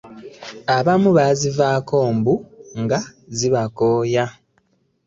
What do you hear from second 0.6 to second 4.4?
Abamu baazivaako mbu nga zibakooya.